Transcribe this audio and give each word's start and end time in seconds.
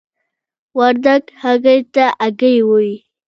وردګ 0.77 1.23
هګۍ 1.41 1.79
ته 1.93 2.05
آګۍ 2.25 2.57
وايي. 2.69 2.95